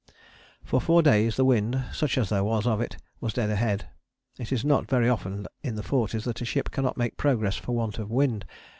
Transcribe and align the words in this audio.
For 0.63 0.81
four 0.81 1.03
days 1.03 1.35
the 1.35 1.45
wind, 1.45 1.79
such 1.93 2.17
as 2.17 2.29
there 2.29 2.43
was 2.43 2.65
of 2.65 2.81
it, 2.81 2.97
was 3.19 3.33
dead 3.33 3.51
ahead; 3.51 3.87
it 4.39 4.51
is 4.51 4.65
not 4.65 4.89
very 4.89 5.07
often 5.07 5.45
in 5.61 5.75
the 5.75 5.83
Forties 5.83 6.23
that 6.23 6.41
a 6.41 6.43
ship 6.45 6.71
cannot 6.71 6.97
make 6.97 7.17
progress 7.17 7.55
for 7.57 7.73
want 7.75 7.99
of 7.99 8.09
wind. 8.09 8.45